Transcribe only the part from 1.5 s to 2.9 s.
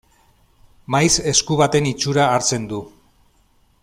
baten itxura hartzen du.